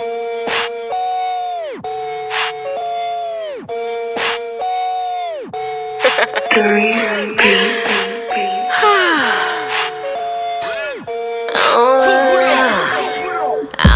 [0.00, 0.04] I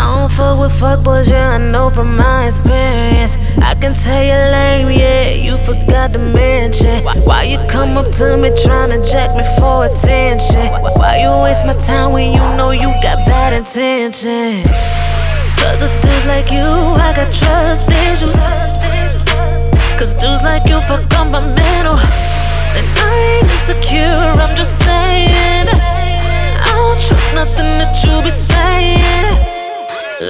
[0.00, 3.36] don't fuck with fuckboys, yeah, I know from my experience.
[3.58, 7.04] I can tell you lame, yeah, you forgot to mention.
[7.24, 10.66] Why, you come up to me tryna jack me for attention?
[10.98, 14.66] Why you waste my time when you know you got bad intentions?
[15.58, 18.36] Cause of dudes like you, I got trust issues.
[19.98, 21.98] Cause dudes like you fuck up my mental.
[22.78, 25.66] And I ain't insecure, I'm just saying.
[25.68, 29.52] I don't trust nothing that you be saying.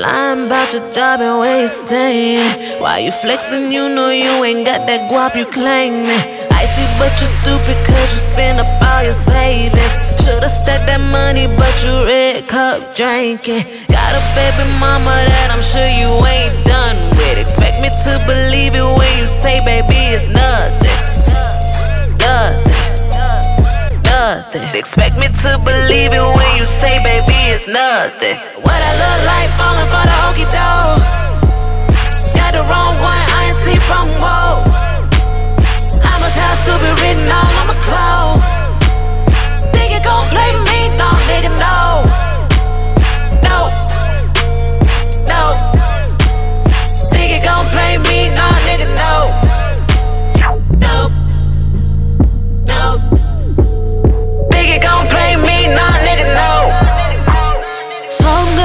[0.01, 2.81] Lying about your job and where you staying.
[2.81, 3.73] Why you flexing?
[3.73, 6.23] You know you ain't got that guap you claiming.
[6.51, 9.92] Icy, but you're stupid cause you spend up all your savings.
[10.83, 13.63] Should've that money, but you red cup drinking.
[13.87, 17.39] Got a baby mama that I'm sure you ain't done with.
[17.39, 20.99] Expect me to believe it when you say, baby, it's nothing.
[22.19, 22.83] Nothing.
[24.03, 24.63] Nothing.
[24.75, 28.37] Expect me to believe it when you say, baby, it's nothing.
[28.63, 31.02] What I look like falling for the okey doke.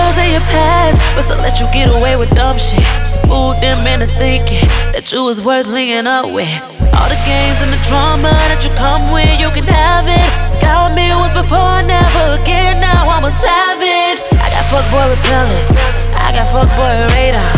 [0.08, 2.84] Girls in your past, but still let you get away with dumb shit.
[3.28, 4.64] Fooled them into thinking
[4.96, 6.48] that you was worth linking up with.
[6.96, 10.30] All the games and the drama that you come with, you can have it.
[10.64, 12.80] Got me once before, never again.
[12.80, 14.24] Now I'm a savage.
[14.32, 15.68] I got fuckboy repellent.
[16.16, 17.52] I got fuckboy radar.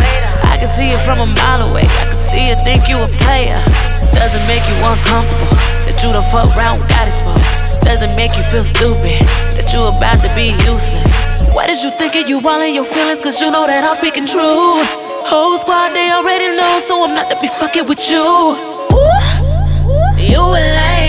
[0.50, 1.86] I can see it from a mile away.
[1.86, 3.62] I can see it, think you a player.
[4.10, 5.54] Doesn't make you uncomfortable
[5.86, 7.86] that you the fuck round got exposed.
[7.86, 9.22] Doesn't make you feel stupid
[9.54, 11.29] that you about to be useless.
[11.52, 12.28] What is you thinking?
[12.28, 14.84] You all in your feelings, cause you know that I'm speaking true.
[15.26, 18.22] Whole squad, they already know, so I'm not to be fucking with you.
[18.22, 20.99] Ooh, you and lie.